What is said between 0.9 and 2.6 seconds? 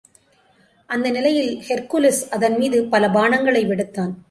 அந்த நிலையில் ஹெர்க்குலிஸ் அதன்